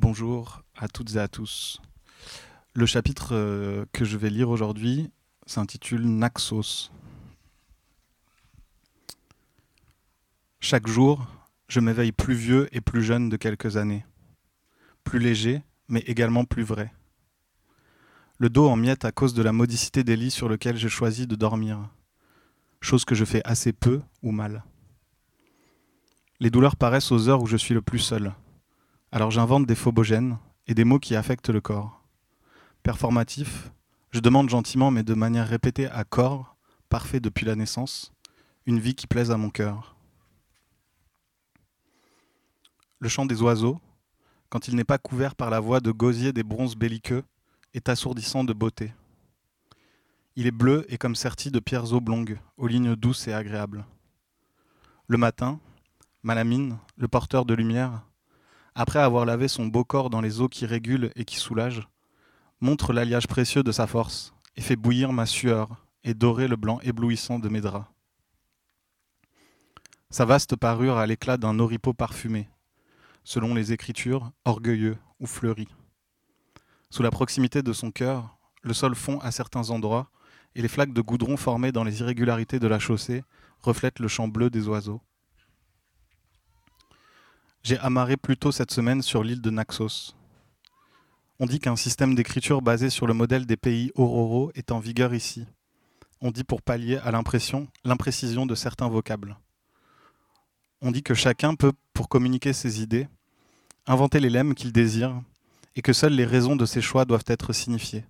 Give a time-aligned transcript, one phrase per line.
[0.00, 1.82] Bonjour à toutes et à tous.
[2.72, 5.10] Le chapitre euh, que je vais lire aujourd'hui
[5.44, 6.92] s'intitule Naxos.
[10.60, 11.26] Chaque jour,
[11.66, 14.06] je m'éveille plus vieux et plus jeune de quelques années.
[15.02, 16.94] Plus léger, mais également plus vrai.
[18.38, 21.26] Le dos en miettes à cause de la modicité des lits sur lesquels j'ai choisi
[21.26, 21.90] de dormir.
[22.80, 24.62] Chose que je fais assez peu ou mal.
[26.38, 28.32] Les douleurs paraissent aux heures où je suis le plus seul.
[29.10, 32.02] Alors j'invente des phobogènes et des mots qui affectent le corps.
[32.82, 33.70] Performatif,
[34.10, 36.56] je demande gentiment mais de manière répétée à corps,
[36.90, 38.12] parfait depuis la naissance,
[38.66, 39.96] une vie qui plaise à mon cœur.
[42.98, 43.80] Le chant des oiseaux,
[44.50, 47.24] quand il n'est pas couvert par la voix de gosier des bronzes belliqueux,
[47.72, 48.92] est assourdissant de beauté.
[50.36, 53.86] Il est bleu et comme serti de pierres oblongues, aux lignes douces et agréables.
[55.06, 55.60] Le matin,
[56.22, 58.02] Malamine, le porteur de lumière,
[58.78, 61.88] après avoir lavé son beau corps dans les eaux qui régulent et qui soulagent,
[62.60, 66.78] montre l'alliage précieux de sa force et fait bouillir ma sueur et dorer le blanc
[66.84, 67.88] éblouissant de mes draps.
[70.10, 72.48] Sa vaste parure a l'éclat d'un oripeau parfumé,
[73.24, 75.66] selon les Écritures, orgueilleux ou fleuri.
[76.88, 80.08] Sous la proximité de son cœur, le sol fond à certains endroits
[80.54, 83.24] et les flaques de goudron formées dans les irrégularités de la chaussée
[83.58, 85.02] reflètent le champ bleu des oiseaux.
[87.68, 90.14] J'ai amarré plus tôt cette semaine sur l'île de Naxos.
[91.38, 95.12] On dit qu'un système d'écriture basé sur le modèle des pays auroraux est en vigueur
[95.12, 95.44] ici.
[96.22, 99.36] On dit pour pallier à l'impression, l'imprécision de certains vocables.
[100.80, 103.06] On dit que chacun peut, pour communiquer ses idées,
[103.86, 105.20] inventer les lemmes qu'il désire
[105.76, 108.06] et que seules les raisons de ses choix doivent être signifiées.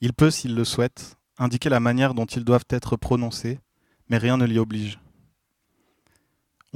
[0.00, 3.60] Il peut, s'il le souhaite, indiquer la manière dont ils doivent être prononcés,
[4.08, 4.98] mais rien ne l'y oblige.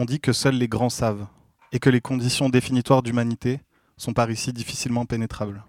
[0.02, 1.26] On dit que seuls les grands savent,
[1.72, 3.60] et que les conditions définitoires d'humanité
[3.98, 5.62] sont par ici difficilement pénétrables.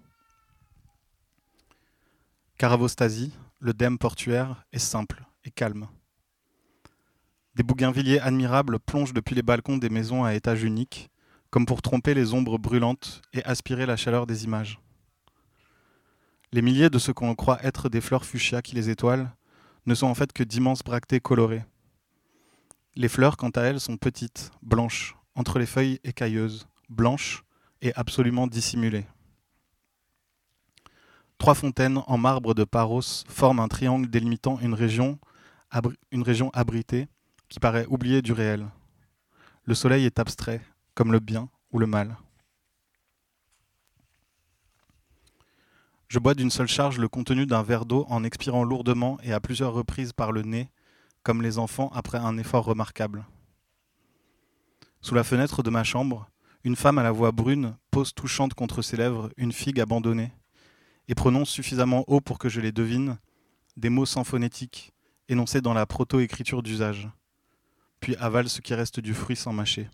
[2.56, 5.86] Caravostasie, le dème portuaire, est simple et calme.
[7.56, 11.10] Des bougainvilliers admirables plongent depuis les balcons des maisons à étage unique,
[11.50, 14.80] comme pour tromper les ombres brûlantes et aspirer la chaleur des images.
[16.52, 19.30] Les milliers de ce qu'on croit être des fleurs fuchsia qui les étoilent
[19.84, 21.64] ne sont en fait que d'immenses bractées colorées,
[22.94, 27.42] les fleurs, quant à elles, sont petites, blanches, entre les feuilles écailleuses, blanches
[27.80, 29.06] et absolument dissimulées.
[31.38, 35.18] Trois fontaines en marbre de Paros forment un triangle délimitant une région,
[36.12, 37.08] une région abritée
[37.48, 38.68] qui paraît oubliée du réel.
[39.64, 40.60] Le soleil est abstrait,
[40.94, 42.16] comme le bien ou le mal.
[46.08, 49.40] Je bois d'une seule charge le contenu d'un verre d'eau en expirant lourdement et à
[49.40, 50.68] plusieurs reprises par le nez
[51.22, 53.26] comme les enfants après un effort remarquable.
[55.00, 56.28] Sous la fenêtre de ma chambre,
[56.64, 60.32] une femme à la voix brune pose touchante contre ses lèvres une figue abandonnée
[61.08, 63.18] et prononce suffisamment haut pour que je les devine
[63.76, 64.92] des mots sans phonétique
[65.28, 67.08] énoncés dans la proto-écriture d'usage,
[68.00, 69.88] puis avale ce qui reste du fruit sans mâcher.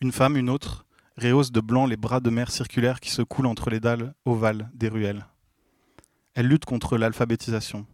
[0.00, 0.86] Une femme, une autre,
[1.16, 4.70] rehausse de blanc les bras de mer circulaires qui se coulent entre les dalles ovales
[4.74, 5.26] des ruelles.
[6.34, 7.86] Elle lutte contre l'alphabétisation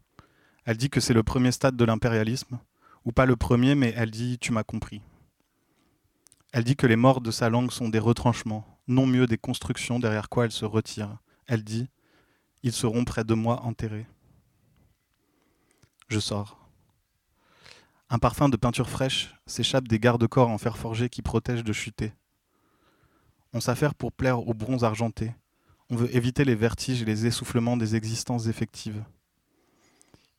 [0.65, 2.59] elle dit que c'est le premier stade de l'impérialisme,
[3.05, 5.03] ou pas le premier, mais elle dit tu m'as compris.
[6.53, 9.99] Elle dit que les morts de sa langue sont des retranchements, non mieux des constructions
[9.99, 11.19] derrière quoi elle se retire.
[11.47, 11.89] Elle dit
[12.63, 14.07] ils seront près de moi enterrés.
[16.09, 16.59] Je sors.
[18.09, 22.15] Un parfum de peinture fraîche s'échappe des garde-corps en fer forgé qui protègent de chuter.
[23.53, 25.35] On s'affaire pour plaire au bronze argenté.
[25.91, 29.05] On veut éviter les vertiges et les essoufflements des existences effectives.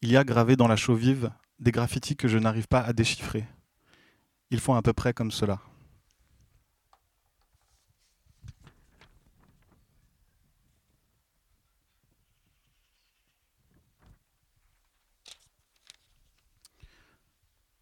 [0.05, 2.93] Il y a gravé dans la chaux vive des graffitis que je n'arrive pas à
[2.93, 3.43] déchiffrer.
[4.51, 5.59] Ils font à peu près comme cela.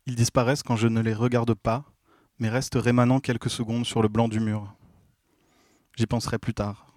[0.05, 1.83] Ils disparaissent quand je ne les regarde pas,
[2.39, 4.73] mais restent rémanant quelques secondes sur le blanc du mur.
[5.97, 6.87] J'y penserai plus tard.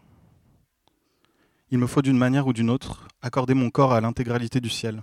[1.70, 5.02] Il me faut d'une manière ou d'une autre accorder mon corps à l'intégralité du ciel,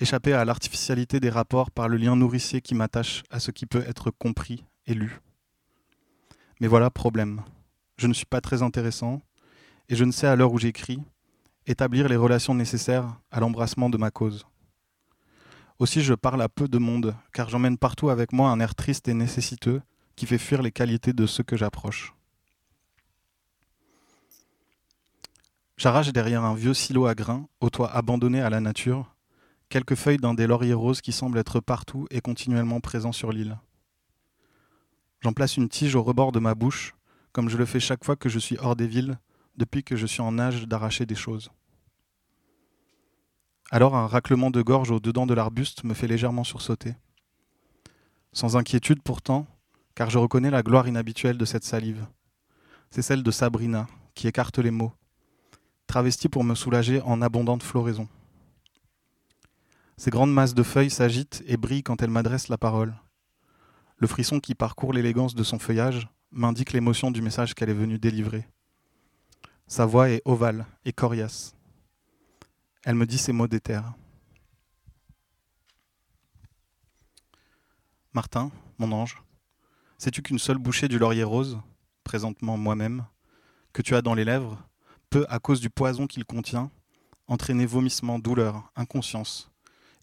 [0.00, 3.84] échapper à l'artificialité des rapports par le lien nourricier qui m'attache à ce qui peut
[3.86, 5.20] être compris et lu.
[6.60, 7.42] Mais voilà, problème.
[7.98, 9.20] Je ne suis pas très intéressant,
[9.88, 11.02] et je ne sais à l'heure où j'écris
[11.66, 14.46] établir les relations nécessaires à l'embrassement de ma cause.
[15.78, 19.08] Aussi je parle à peu de monde, car j'emmène partout avec moi un air triste
[19.08, 19.82] et nécessiteux
[20.16, 22.14] qui fait fuir les qualités de ceux que j'approche.
[25.76, 29.14] J'arrache derrière un vieux silo à grains, au toit abandonné à la nature,
[29.70, 33.56] quelques feuilles d'un des lauriers roses qui semblent être partout et continuellement présents sur l'île.
[35.20, 36.94] J'en place une tige au rebord de ma bouche,
[37.32, 39.18] comme je le fais chaque fois que je suis hors des villes,
[39.56, 41.50] depuis que je suis en âge d'arracher des choses.
[43.70, 46.96] Alors un raclement de gorge au dedans de l'arbuste me fait légèrement sursauter.
[48.32, 49.46] Sans inquiétude pourtant,
[49.94, 52.06] car je reconnais la gloire inhabituelle de cette salive.
[52.90, 54.92] C'est celle de Sabrina, qui écarte les mots,
[55.86, 58.08] travestie pour me soulager en abondante floraison.
[60.00, 62.94] Ces grandes masses de feuilles s'agitent et brillent quand elle m'adresse la parole.
[63.98, 67.98] Le frisson qui parcourt l'élégance de son feuillage m'indique l'émotion du message qu'elle est venue
[67.98, 68.48] délivrer.
[69.66, 71.54] Sa voix est ovale et coriace.
[72.82, 73.82] Elle me dit ces mots d'éther.
[78.14, 79.22] Martin, mon ange,
[79.98, 81.60] sais-tu qu'une seule bouchée du laurier rose,
[82.04, 83.04] présentement moi-même,
[83.74, 84.66] que tu as dans les lèvres,
[85.10, 86.70] peut, à cause du poison qu'il contient,
[87.26, 89.49] entraîner vomissement, douleur, inconscience,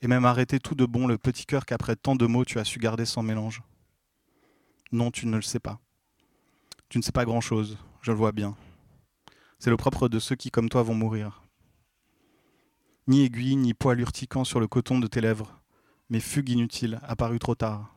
[0.01, 2.63] et même arrêter tout de bon le petit cœur qu'après tant de mots tu as
[2.63, 3.61] su garder sans mélange
[4.91, 5.79] Non, tu ne le sais pas.
[6.89, 8.55] Tu ne sais pas grand-chose, je le vois bien.
[9.59, 11.43] C'est le propre de ceux qui, comme toi, vont mourir.
[13.07, 15.59] Ni aiguille, ni poil urticant sur le coton de tes lèvres,
[16.09, 17.95] mais fugue inutile, apparue trop tard.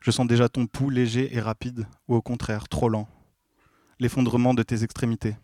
[0.00, 3.08] Je sens déjà ton pouls léger et rapide, ou au contraire, trop lent.
[3.98, 5.36] L'effondrement de tes extrémités.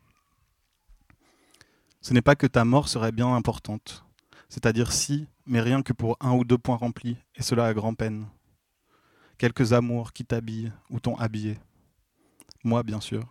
[2.01, 4.05] Ce n'est pas que ta mort serait bien importante,
[4.53, 8.27] c'est-à-dire si, mais rien que pour un ou deux points remplis, et cela à grand-peine.
[9.39, 11.59] Quelques amours qui t'habillent ou t'ont habillé.
[12.63, 13.25] Moi, bien sûr.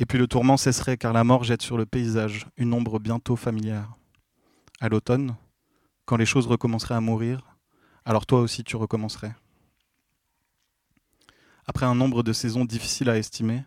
[0.00, 3.36] Et puis le tourment cesserait car la mort jette sur le paysage une ombre bientôt
[3.36, 3.94] familière.
[4.80, 5.36] À l'automne,
[6.06, 7.56] quand les choses recommenceraient à mourir,
[8.04, 9.36] alors toi aussi tu recommencerais.
[11.68, 13.62] Après un nombre de saisons difficiles à estimer,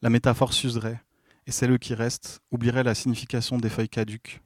[0.00, 1.04] la métaphore s'userait,
[1.46, 4.40] et celle qui reste oublierait la signification des feuilles caduques.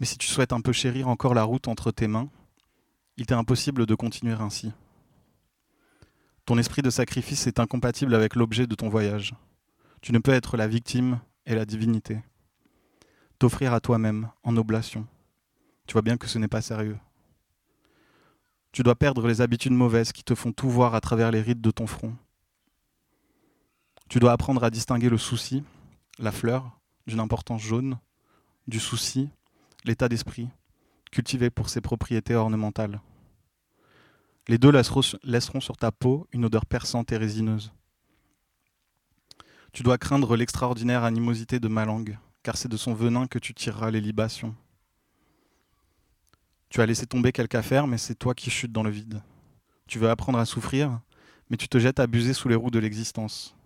[0.00, 2.30] Mais si tu souhaites un peu chérir encore la route entre tes mains,
[3.18, 4.72] il t'est impossible de continuer ainsi.
[6.46, 9.34] Ton esprit de sacrifice est incompatible avec l'objet de ton voyage.
[10.00, 12.18] Tu ne peux être la victime et la divinité.
[13.38, 15.06] T'offrir à toi-même en oblation.
[15.86, 16.98] Tu vois bien que ce n'est pas sérieux.
[18.72, 21.60] Tu dois perdre les habitudes mauvaises qui te font tout voir à travers les rides
[21.60, 22.16] de ton front.
[24.08, 25.62] Tu dois apprendre à distinguer le souci,
[26.18, 27.98] la fleur, d'une importance jaune,
[28.66, 29.28] du souci,
[29.84, 30.48] l'état d'esprit,
[31.10, 33.00] cultivé pour ses propriétés ornementales.
[34.48, 37.72] Les deux laisseront sur ta peau une odeur perçante et résineuse.
[39.72, 43.54] Tu dois craindre l'extraordinaire animosité de ma langue, car c'est de son venin que tu
[43.54, 44.54] tireras les libations.
[46.68, 49.22] Tu as laissé tomber quelque affaire, mais c'est toi qui chutes dans le vide.
[49.86, 51.00] Tu veux apprendre à souffrir,
[51.48, 53.56] mais tu te jettes abusé sous les roues de l'existence.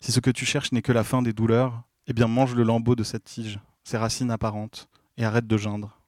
[0.00, 2.62] Si ce que tu cherches n'est que la fin des douleurs, eh bien mange le
[2.62, 4.88] lambeau de cette tige, ses racines apparentes,
[5.20, 6.00] et arrête de geindre.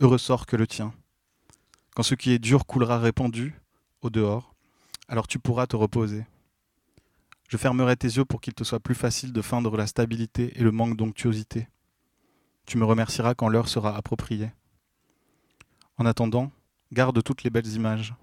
[0.00, 0.94] Heureux sort que le tien.
[1.94, 3.60] Quand ce qui est dur coulera répandu
[4.00, 4.54] au dehors,
[5.06, 6.24] alors tu pourras te reposer.
[7.48, 10.62] Je fermerai tes yeux pour qu'il te soit plus facile de feindre la stabilité et
[10.62, 11.68] le manque d'onctuosité.
[12.64, 14.50] Tu me remercieras quand l'heure sera appropriée.
[15.98, 16.50] En attendant,
[16.90, 18.14] garde toutes les belles images.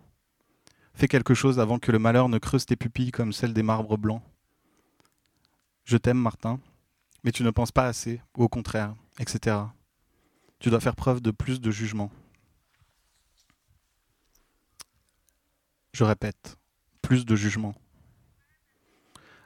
[0.95, 3.97] Fais quelque chose avant que le malheur ne creuse tes pupilles comme celles des marbres
[3.97, 4.23] blancs.
[5.83, 6.59] Je t'aime, Martin,
[7.23, 9.57] mais tu ne penses pas assez, au contraire, etc.
[10.59, 12.11] Tu dois faire preuve de plus de jugement.
[15.93, 16.57] Je répète,
[17.01, 17.75] plus de jugement.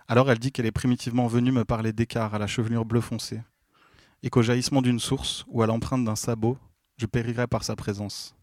[0.08, 3.42] Alors elle dit qu'elle est primitivement venue me parler d'écart à la chevelure bleu foncé,
[4.24, 6.58] et qu'au jaillissement d'une source ou à l'empreinte d'un sabot,
[6.98, 8.36] je périrais par sa présence.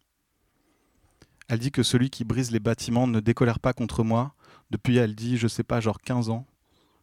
[1.49, 4.35] Elle dit que celui qui brise les bâtiments ne décolère pas contre moi
[4.71, 6.47] depuis, elle dit, je sais pas, genre 15 ans,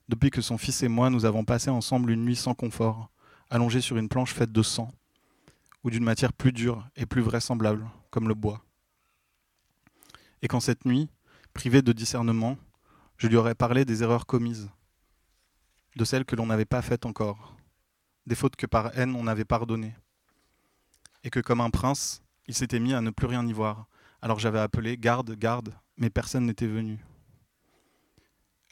[0.10, 3.10] depuis que son fils et moi nous avons passé ensemble une nuit sans confort,
[3.54, 4.92] allongés sur une planche faite de sang,
[5.84, 8.64] ou d'une matière plus dure et plus vraisemblable, comme le bois
[10.44, 11.10] et quand cette nuit,
[11.54, 12.58] privé de discernement,
[13.18, 14.70] je lui aurais parlé des erreurs commises,
[15.96, 17.56] de celles que l'on n'avait pas faites encore,
[18.28, 19.96] des fautes que par haine on avait pardonnées,
[21.24, 23.88] et que comme un prince, il s'était mis à ne plus rien y voir.
[24.22, 27.00] Alors j'avais appelé Garde, garde, mais personne n'était venu.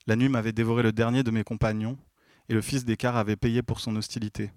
[0.07, 1.97] La nuit m'avait dévoré le dernier de mes compagnons,
[2.49, 4.51] et le fils d'Écart avait payé pour son hostilité.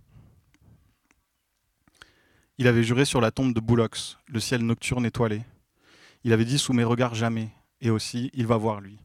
[2.57, 5.43] Il avait juré sur la tombe de Boulox, le ciel nocturne étoilé.
[6.23, 8.99] Il avait dit sous mes regards jamais, et aussi il va voir lui.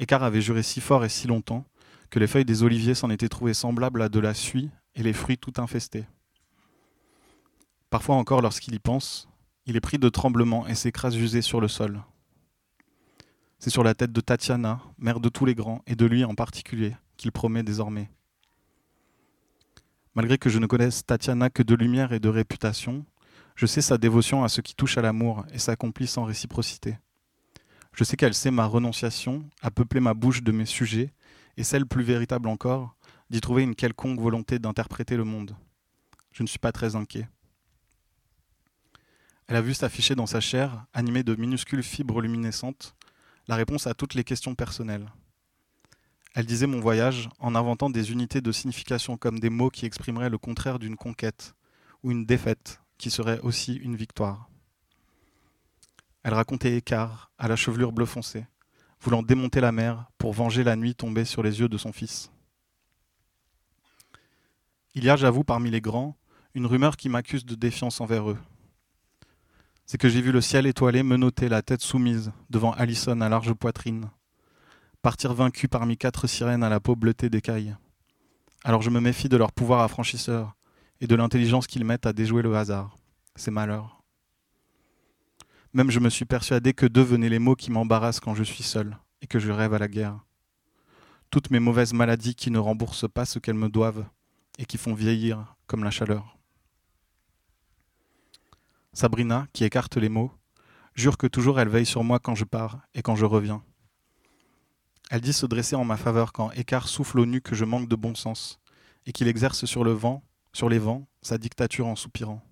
[0.00, 1.64] Écart avait juré si fort et si longtemps
[2.10, 5.12] que les feuilles des oliviers s'en étaient trouvées semblables à de la suie et les
[5.12, 6.06] fruits tout infestés.
[7.88, 9.28] Parfois encore, lorsqu'il y pense,
[9.66, 12.02] il est pris de tremblements et s'écrase usé sur le sol.
[13.60, 16.34] C'est sur la tête de Tatiana, mère de tous les grands, et de lui en
[16.34, 18.10] particulier, qu'il promet désormais.
[20.14, 23.04] Malgré que je ne connaisse Tatiana que de lumière et de réputation,
[23.56, 26.98] Je sais sa dévotion à ce qui touche à l'amour et s'accomplit sans réciprocité.
[27.92, 31.12] Je sais qu'elle sait ma renonciation à peupler ma bouche de mes sujets,
[31.56, 32.96] et celle plus véritable encore,
[33.30, 35.56] d'y trouver une quelconque volonté d'interpréter le monde.
[36.32, 37.28] Je ne suis pas très inquiet.
[39.46, 42.96] Elle a vu s'afficher dans sa chair, animée de minuscules fibres luminescentes,
[43.46, 45.12] la réponse à toutes les questions personnelles.
[46.34, 50.30] Elle disait mon voyage en inventant des unités de signification comme des mots qui exprimeraient
[50.30, 51.54] le contraire d'une conquête
[52.02, 54.48] ou une défaite qui serait aussi une victoire.
[56.24, 58.46] Elle racontait Écart à la chevelure bleu foncé,
[59.00, 62.32] voulant démonter la mer pour venger la nuit tombée sur les yeux de son fils.
[64.94, 66.16] Il y a, j'avoue, parmi les grands,
[66.54, 68.38] une rumeur qui m'accuse de défiance envers eux.
[69.86, 73.52] C'est que j'ai vu le ciel étoilé menotter la tête soumise devant Allison à large
[73.52, 74.10] poitrine,
[75.04, 77.76] partir vaincu parmi quatre sirènes à la peau bleutée d'écailles.
[78.64, 80.56] Alors je me méfie de leur pouvoir affranchisseur
[81.02, 82.96] et de l'intelligence qu'ils mettent à déjouer le hasard,
[83.36, 84.02] ces malheurs.
[85.74, 88.96] Même je me suis persuadé que devenaient les mots qui m'embarrassent quand je suis seul
[89.20, 90.24] et que je rêve à la guerre.
[91.28, 94.06] Toutes mes mauvaises maladies qui ne remboursent pas ce qu'elles me doivent
[94.58, 96.38] et qui font vieillir comme la chaleur.
[98.94, 100.32] Sabrina, qui écarte les mots,
[100.94, 103.62] jure que toujours elle veille sur moi quand je pars et quand je reviens.
[105.14, 107.88] Elle dit se dresser en ma faveur quand Écart souffle au nu que je manque
[107.88, 108.58] de bon sens
[109.06, 112.42] et qu'il exerce sur le vent, sur les vents, sa dictature en soupirant.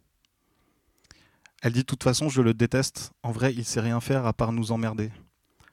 [1.60, 4.32] Elle dit de toute façon je le déteste, en vrai il sait rien faire à
[4.32, 5.10] part nous emmerder.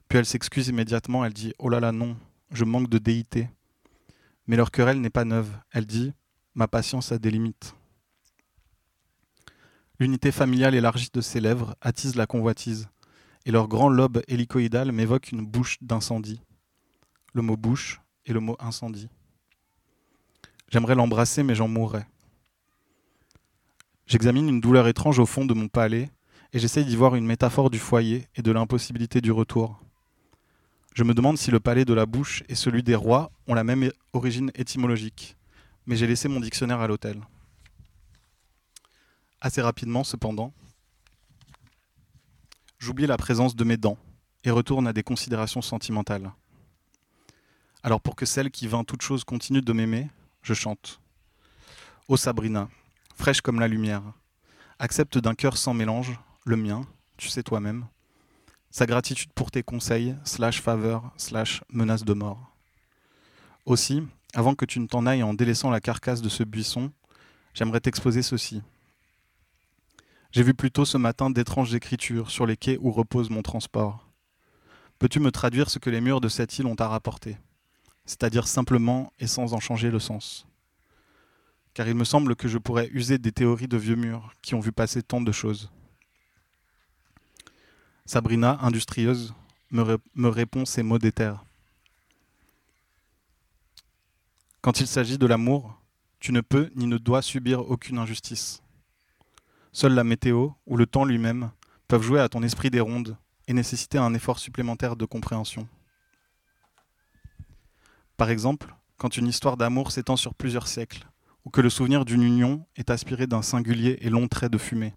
[0.08, 2.16] Puis elle s'excuse immédiatement, elle dit Oh là là non,
[2.50, 3.48] je manque de déité.
[4.48, 6.12] Mais leur querelle n'est pas neuve, elle dit
[6.56, 7.76] Ma patience a des limites.
[10.00, 12.88] L'unité familiale élargie de ses lèvres attise la convoitise,
[13.46, 16.40] et leur grand lobe hélicoïdal m'évoque une bouche d'incendie
[17.32, 19.08] le mot bouche et le mot incendie.
[20.68, 22.06] J'aimerais l'embrasser, mais j'en mourrais.
[24.06, 26.10] J'examine une douleur étrange au fond de mon palais
[26.52, 29.80] et j'essaye d'y voir une métaphore du foyer et de l'impossibilité du retour.
[30.94, 33.62] Je me demande si le palais de la bouche et celui des rois ont la
[33.62, 35.36] même origine étymologique,
[35.86, 37.20] mais j'ai laissé mon dictionnaire à l'hôtel.
[39.40, 40.52] Assez rapidement, cependant,
[42.78, 43.98] j'oublie la présence de mes dents
[44.44, 46.32] et retourne à des considérations sentimentales.
[47.82, 50.08] Alors pour que celle qui vint toute chose continue de m'aimer,
[50.42, 51.00] je chante.
[52.08, 52.68] Ô Sabrina,
[53.16, 54.02] fraîche comme la lumière,
[54.78, 56.82] accepte d'un cœur sans mélange, le mien,
[57.16, 57.86] tu sais toi-même,
[58.70, 62.54] sa gratitude pour tes conseils, slash faveur, slash menace de mort.
[63.64, 64.02] Aussi,
[64.34, 66.92] avant que tu ne t'en ailles en délaissant la carcasse de ce buisson,
[67.54, 68.62] j'aimerais t'exposer ceci.
[70.32, 74.06] J'ai vu plus tôt ce matin d'étranges écritures sur les quais où repose mon transport.
[74.98, 77.36] Peux-tu me traduire ce que les murs de cette île ont à rapporter?
[78.10, 80.44] C'est-à-dire simplement et sans en changer le sens.
[81.74, 84.60] Car il me semble que je pourrais user des théories de vieux murs qui ont
[84.60, 85.70] vu passer tant de choses.
[88.06, 89.32] Sabrina, industrieuse,
[89.70, 91.44] me, répond ces mots d'éther.
[94.60, 95.80] Quand il s'agit de l'amour,
[96.18, 98.60] tu ne peux ni ne dois subir aucune injustice.
[99.70, 101.52] Seule la météo ou le temps lui-même
[101.86, 105.68] peuvent jouer à ton esprit des rondes et nécessiter un effort supplémentaire de compréhension.
[108.20, 111.08] Par exemple, quand une histoire d'amour s'étend sur plusieurs siècles,
[111.46, 114.92] ou que le souvenir d'une union est aspiré d'un singulier et long trait de fumée.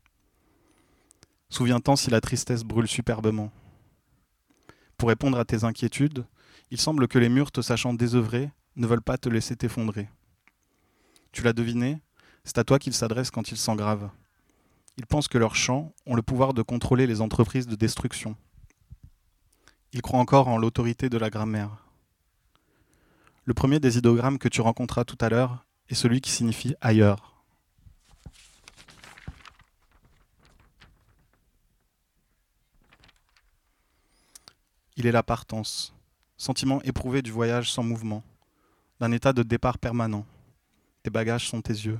[1.47, 3.49] Souviens-t'en si la tristesse brûle superbement?
[4.97, 6.25] Pour répondre à tes inquiétudes,
[6.69, 10.09] il semble que les murs te sachant désœuvrés ne veulent pas te laisser t'effondrer.
[11.31, 12.01] Tu l'as deviné,
[12.43, 14.11] c'est à toi qu'ils s'adressent quand ils s'engravent.
[14.97, 18.35] Ils pensent que leurs chants ont le pouvoir de contrôler les entreprises de destruction.
[19.93, 21.82] Ils croient encore en l'autorité de la grammaire.
[23.45, 27.43] Le premier des idogrammes que tu rencontras tout à l'heure est celui qui signifie ailleurs.
[34.95, 35.93] Il est la partance,
[36.37, 38.23] sentiment éprouvé du voyage sans mouvement,
[39.01, 40.25] d'un état de départ permanent.
[41.01, 41.99] Tes bagages sont tes yeux.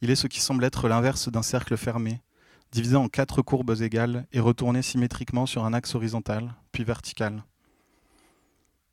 [0.00, 2.22] Il est ce qui semble être l'inverse d'un cercle fermé,
[2.70, 7.42] divisé en quatre courbes égales et retourné symétriquement sur un axe horizontal, puis vertical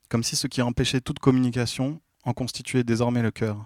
[0.09, 3.65] comme si ce qui empêchait toute communication en constituait désormais le cœur.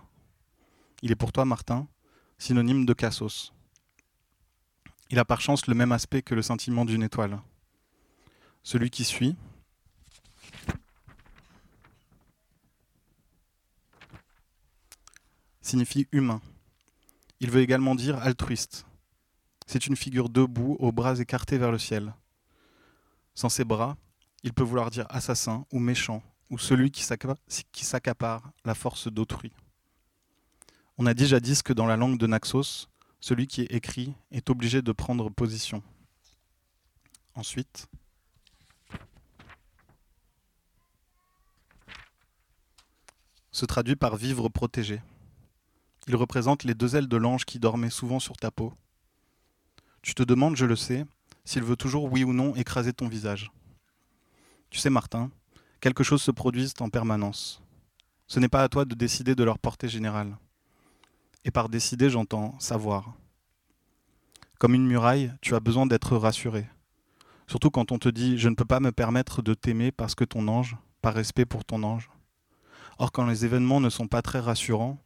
[1.02, 1.88] Il est pour toi, Martin,
[2.38, 3.54] synonyme de cassos.
[5.10, 7.40] Il a par chance le même aspect que le sentiment d'une étoile.
[8.64, 9.36] Celui qui suit,
[15.62, 16.42] signifie humain.
[17.40, 18.86] Il veut également dire altruiste.
[19.66, 22.14] C'est une figure debout, aux bras écartés vers le ciel.
[23.34, 23.98] Sans ses bras,
[24.44, 27.04] il peut vouloir dire assassin ou méchant ou celui qui
[27.86, 29.52] s'accapare la force d'autrui.
[30.98, 32.88] On a dit jadis que dans la langue de Naxos,
[33.24, 35.84] Celui qui est écrit est obligé de prendre position.
[37.36, 37.88] Ensuite,
[43.52, 45.04] se traduit par vivre protégé.
[46.08, 48.74] Il représente les deux ailes de l'ange qui dormaient souvent sur ta peau.
[50.02, 51.06] Tu te demandes, je le sais,
[51.46, 53.52] s'il veut toujours oui ou non écraser ton visage.
[54.72, 55.30] Tu sais, Martin,
[55.82, 57.62] quelque chose se produise en permanence.
[58.28, 60.38] Ce n'est pas à toi de décider de leur portée générale.
[61.44, 63.16] Et par décider, j'entends savoir.
[64.60, 66.70] Comme une muraille, tu as besoin d'être rassuré.
[67.48, 70.24] Surtout quand on te dit je ne peux pas me permettre de t'aimer parce que
[70.24, 72.10] ton ange, par respect pour ton ange.
[73.00, 75.00] Or, quand les événements ne sont pas très rassurants,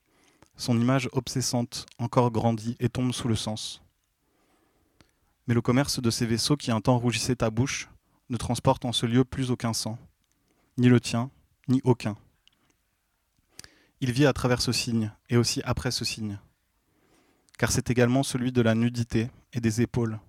[0.57, 3.81] son image obsessante encore grandit et tombe sous le sens.
[5.47, 7.89] Mais le commerce de ces vaisseaux qui un temps rougissaient ta bouche
[8.29, 9.97] ne transporte en ce lieu plus aucun sang,
[10.77, 11.31] ni le tien,
[11.67, 12.17] ni aucun.
[14.01, 16.39] Il vit à travers ce signe et aussi après ce signe,
[17.57, 20.19] car c'est également celui de la nudité et des épaules.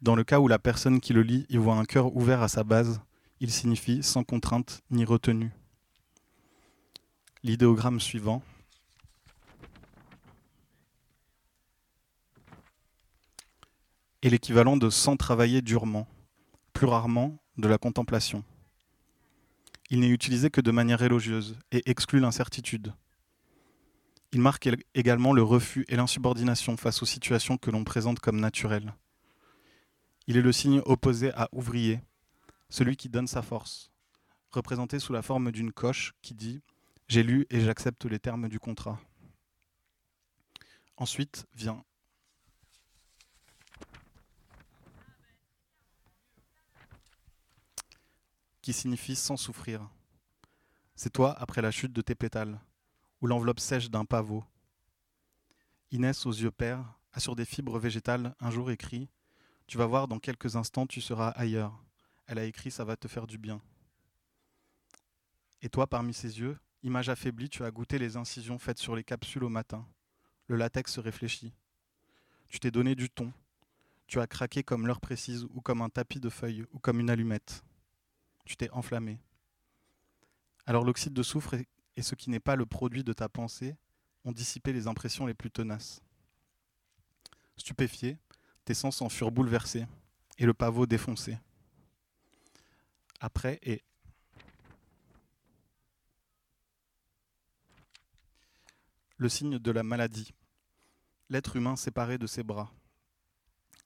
[0.00, 2.48] Dans le cas où la personne qui le lit y voit un cœur ouvert à
[2.48, 3.00] sa base,
[3.40, 5.50] il signifie sans contrainte ni retenue.
[7.42, 8.42] L'idéogramme suivant
[14.22, 16.06] est l'équivalent de sans travailler durement,
[16.72, 18.44] plus rarement de la contemplation.
[19.90, 22.92] Il n'est utilisé que de manière élogieuse et exclut l'incertitude.
[24.32, 28.94] Il marque également le refus et l'insubordination face aux situations que l'on présente comme naturelles.
[30.28, 32.00] Il est le signe opposé à ouvrier,
[32.68, 33.90] celui qui donne sa force,
[34.50, 36.60] représenté sous la forme d'une coche qui dit
[37.08, 39.00] J'ai lu et j'accepte les termes du contrat.
[40.96, 41.82] Ensuite vient
[48.62, 49.88] qui signifie sans souffrir.
[50.94, 52.60] C'est toi après la chute de tes pétales,
[53.20, 54.44] ou l'enveloppe sèche d'un pavot.
[55.90, 59.08] Inès, aux yeux pères, a sur des fibres végétales un jour écrit
[59.66, 61.72] Tu vas voir, dans quelques instants, tu seras ailleurs.
[62.26, 63.60] Elle a écrit Ça va te faire du bien.
[65.62, 69.04] Et toi, parmi ses yeux, image affaiblie, tu as goûté les incisions faites sur les
[69.04, 69.86] capsules au matin.
[70.46, 71.52] Le latex se réfléchit.
[72.48, 73.32] Tu t'es donné du ton.
[74.06, 77.10] Tu as craqué comme l'heure précise, ou comme un tapis de feuilles, ou comme une
[77.10, 77.62] allumette.
[78.50, 79.20] Tu t'es enflammé.
[80.66, 81.54] Alors l'oxyde de soufre
[81.94, 83.76] et ce qui n'est pas le produit de ta pensée
[84.24, 86.02] ont dissipé les impressions les plus tenaces.
[87.56, 88.18] Stupéfié,
[88.64, 89.86] tes sens en furent bouleversés
[90.36, 91.38] et le pavot défoncé
[93.20, 93.84] après et
[99.16, 100.34] le signe de la maladie,
[101.28, 102.72] l'être humain séparé de ses bras.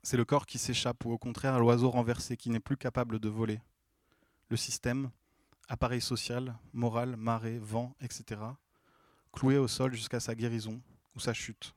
[0.02, 3.28] C'est le corps qui s'échappe ou au contraire l'oiseau renversé qui n'est plus capable de
[3.28, 3.60] voler.
[4.56, 5.10] Système,
[5.68, 8.40] appareil social, moral, marée, vent, etc.,
[9.32, 10.80] cloué au sol jusqu'à sa guérison
[11.14, 11.74] ou sa chute.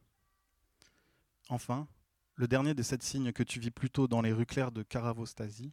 [1.50, 1.88] Enfin,
[2.36, 5.72] le dernier des sept signes que tu vis plutôt dans les rues claires de Caravostasie,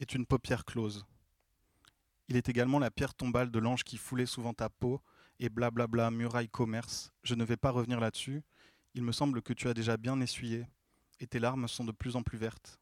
[0.00, 1.06] est une paupière close.
[2.28, 5.00] Il est également la pierre tombale de l'ange qui foulait souvent ta peau
[5.40, 7.12] et blablabla muraille commerce.
[7.22, 8.42] Je ne vais pas revenir là-dessus.
[8.94, 10.66] Il me semble que tu as déjà bien essuyé
[11.20, 12.78] et tes larmes sont de plus en plus vertes.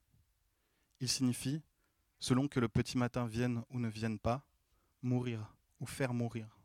[1.01, 1.63] Il signifie,
[2.19, 4.47] selon que le petit matin vienne ou ne vienne pas,
[5.03, 6.59] mourir ou faire mourir.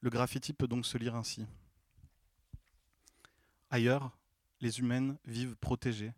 [0.00, 1.46] Le graffiti peut donc se lire ainsi.
[3.70, 4.16] Ailleurs,
[4.60, 6.12] les humaines vivent protégées,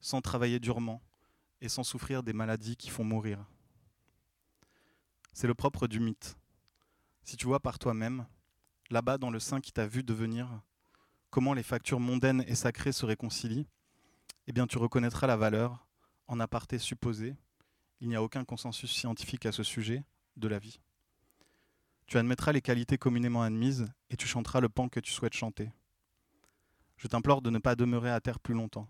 [0.00, 1.02] sans travailler durement,
[1.60, 3.44] et sans souffrir des maladies qui font mourir.
[5.32, 6.36] C'est le propre du mythe.
[7.22, 8.26] Si tu vois par toi-même,
[8.90, 10.62] là-bas dans le sein qui t'a vu devenir,
[11.36, 13.66] comment les factures mondaines et sacrées se réconcilient,
[14.46, 15.86] eh bien tu reconnaîtras la valeur,
[16.28, 17.36] en aparté supposé,
[18.00, 20.02] il n'y a aucun consensus scientifique à ce sujet,
[20.38, 20.80] de la vie.
[22.06, 25.70] Tu admettras les qualités communément admises et tu chanteras le pan que tu souhaites chanter.
[26.96, 28.88] Je t'implore de ne pas demeurer à terre plus longtemps.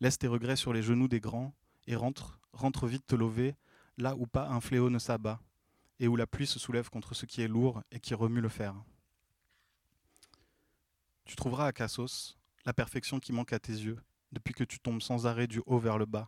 [0.00, 1.52] Laisse tes regrets sur les genoux des grands
[1.86, 3.56] et rentre, rentre vite te lever,
[3.98, 5.38] là où pas un fléau ne s'abat,
[6.00, 8.48] et où la pluie se soulève contre ce qui est lourd et qui remue le
[8.48, 8.74] fer.
[11.28, 13.98] Tu trouveras à Cassos la perfection qui manque à tes yeux,
[14.32, 16.26] depuis que tu tombes sans arrêt du haut vers le bas.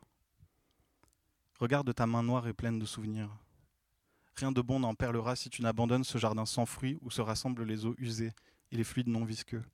[1.59, 3.31] Regarde ta main noire et pleine de souvenirs.
[4.37, 7.65] Rien de bon n'en perlera si tu n'abandonnes ce jardin sans fruits où se rassemblent
[7.65, 8.33] les eaux usées
[8.71, 9.65] et les fluides non visqueux.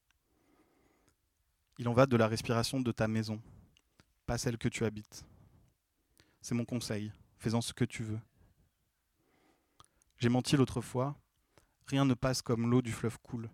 [1.79, 3.43] Il en va de la respiration de ta maison,
[4.27, 5.25] pas celle que tu habites.
[6.41, 7.13] C'est mon conseil.
[7.39, 8.21] Fais-en ce que tu veux.
[10.19, 11.17] J'ai menti l'autre fois.
[11.89, 13.51] Rien ne passe comme l'eau du fleuve coule.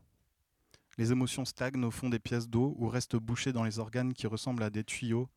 [0.99, 4.27] Les émotions stagnent au fond des pièces d'eau ou restent bouchées dans les organes qui
[4.27, 5.29] ressemblent à des tuyaux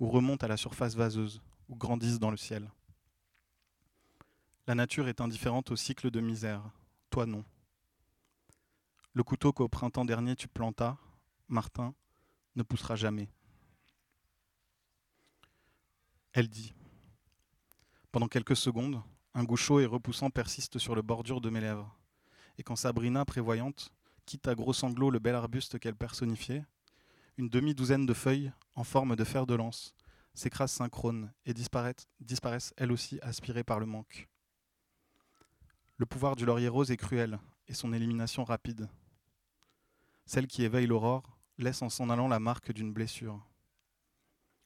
[0.00, 2.70] ou remontent à la surface vaseuse ou grandissent dans le ciel.
[4.66, 6.62] La nature est indifférente au cycle de misère,
[7.10, 7.44] toi non.
[9.12, 10.96] Le couteau qu'au printemps dernier tu plantas,
[11.48, 11.94] Martin,
[12.56, 13.28] ne poussera jamais.
[16.32, 16.74] Elle dit.
[18.10, 19.02] Pendant quelques secondes,
[19.34, 21.94] un goût chaud et repoussant persiste sur le bordure de mes lèvres.
[22.58, 23.92] Et quand Sabrina, prévoyante,
[24.26, 26.64] quitte à gros sanglots le bel arbuste qu'elle personnifiait,
[27.38, 29.94] une demi-douzaine de feuilles, en forme de fer de lance,
[30.34, 34.28] s'écrasent synchrones et disparaissent, disparaissent elles aussi aspirées par le manque.
[35.96, 38.88] Le pouvoir du laurier rose est cruel, et son élimination rapide.
[40.26, 43.40] Celle qui éveille l'aurore laisse en s'en allant la marque d'une blessure.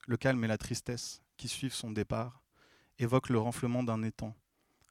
[0.07, 2.43] Le calme et la tristesse qui suivent son départ
[2.99, 4.35] évoquent le renflement d'un étang,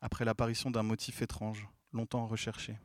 [0.01, 2.77] après l'apparition d'un motif étrange, longtemps recherché.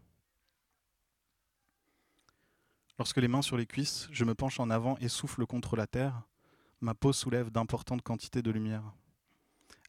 [2.99, 5.87] Lorsque les mains sur les cuisses, je me penche en avant et souffle contre la
[5.87, 6.23] terre,
[6.81, 8.85] ma peau soulève d'importantes quantités de lumière.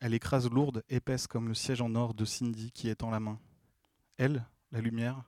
[0.01, 3.39] Elle écrase lourde, épaisse comme le siège en or de Cindy qui étend la main.
[4.17, 5.23] Elle, la lumière,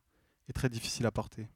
[0.50, 1.48] est très difficile à porter.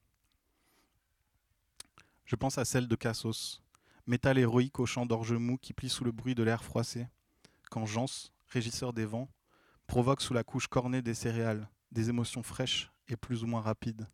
[2.25, 3.62] Je pense à celle de Cassos,
[4.05, 7.07] métal héroïque au champ d'orge mou qui plie sous le bruit de l'air froissé,
[7.69, 9.29] quand Jans, régisseur des vents,
[9.88, 14.07] provoque sous la couche cornée des céréales des émotions fraîches et plus ou moins rapides.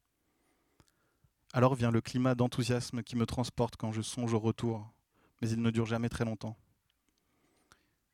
[1.54, 4.92] Alors vient le climat d'enthousiasme qui me transporte quand je songe au retour,
[5.42, 6.58] mais il ne dure jamais très longtemps.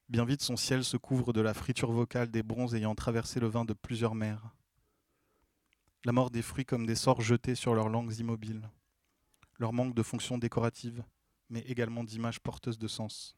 [0.09, 3.47] Bien vite, son ciel se couvre de la friture vocale des bronzes ayant traversé le
[3.47, 4.53] vin de plusieurs mers.
[6.05, 8.69] La mort des fruits comme des sorts jetés sur leurs langues immobiles.
[9.57, 11.03] Leur manque de fonction décorative,
[11.49, 13.35] mais également d'images porteuses de sens.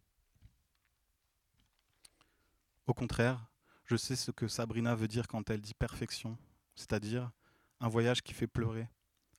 [2.87, 3.47] Au contraire,
[3.85, 6.37] je sais ce que Sabrina veut dire quand elle dit perfection,
[6.75, 7.31] c'est-à-dire
[7.79, 8.87] un voyage qui fait pleurer,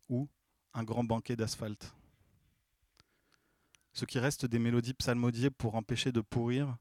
[0.08, 0.28] ou
[0.76, 1.94] un grand banquet d'asphalte.
[3.94, 6.76] Ce qui reste des mélodies psalmodiées pour empêcher de pourrir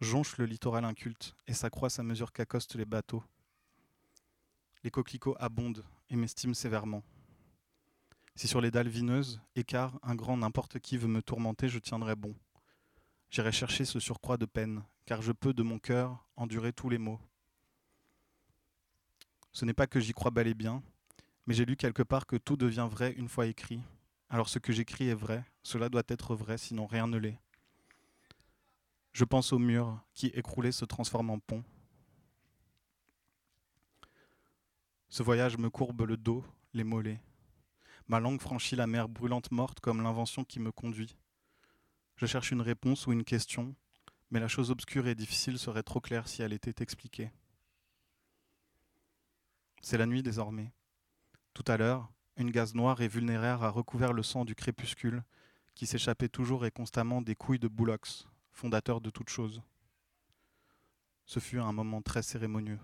[0.00, 3.22] jonche le littoral inculte et s'accroissent à mesure qu'accostent les bateaux.
[4.82, 7.04] Les coquelicots abondent et m'estiment sévèrement.
[8.34, 12.16] Si sur les dalles vineuses, écart, un grand n'importe qui veut me tourmenter, je tiendrai
[12.16, 12.34] bon.
[13.30, 16.98] J'irai chercher ce surcroît de peine, car je peux de mon cœur endurer tous les
[16.98, 17.20] maux.
[19.52, 20.82] Ce n'est pas que j'y crois bel et bien,
[21.46, 23.80] mais j'ai lu quelque part que tout devient vrai une fois écrit.
[24.28, 27.38] Alors ce que j'écris est vrai, cela doit être vrai, sinon rien ne l'est.
[29.12, 31.62] Je pense au mur qui, écroulé, se transforme en pont.
[35.08, 37.20] Ce voyage me courbe le dos, les mollets.
[38.08, 41.16] Ma langue franchit la mer brûlante morte comme l'invention qui me conduit.
[42.16, 43.76] Je cherche une réponse ou une question,
[44.30, 47.30] mais la chose obscure et difficile serait trop claire si elle était expliquée.
[49.80, 50.72] C'est la nuit désormais.
[51.54, 55.22] Tout à l'heure, une gaze noire et vulnéraire a recouvert le sang du crépuscule,
[55.76, 59.62] qui s'échappait toujours et constamment des couilles de Boulox, fondateur de toute chose.
[61.26, 62.78] Ce fut un moment très cérémonieux.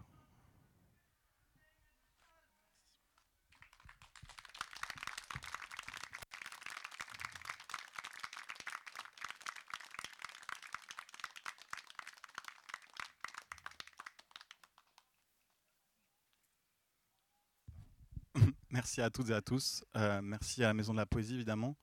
[18.90, 19.85] Merci à toutes et à tous.
[19.96, 21.76] Euh, merci à la Maison de la Poésie, évidemment,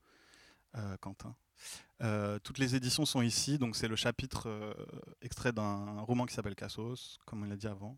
[0.76, 1.34] euh, Quentin.
[2.04, 4.76] Euh, toutes les éditions sont ici, donc c'est le chapitre
[5.22, 7.98] extrait d'un roman qui s'appelle Cassos, comme on l'a dit avant.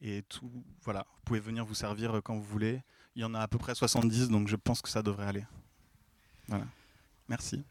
[0.00, 0.48] Et tout,
[0.84, 2.84] voilà, vous pouvez venir vous servir quand vous voulez.
[3.16, 5.44] Il y en a à peu près 70, donc je pense que ça devrait aller.
[6.46, 6.66] Voilà.
[7.28, 7.64] Merci.